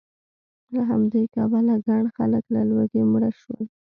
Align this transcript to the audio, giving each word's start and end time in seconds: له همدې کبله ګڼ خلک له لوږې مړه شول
له 0.73 0.81
همدې 0.89 1.21
کبله 1.35 1.75
ګڼ 1.87 2.03
خلک 2.15 2.43
له 2.55 2.61
لوږې 2.69 3.01
مړه 3.11 3.31
شول 3.39 3.63